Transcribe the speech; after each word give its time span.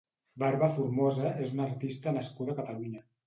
Barbaformosa 0.43 1.33
és 1.45 1.53
una 1.57 1.67
artista 1.73 2.15
nascuda 2.17 2.57
a 2.57 2.59
Catalunya. 2.63 3.07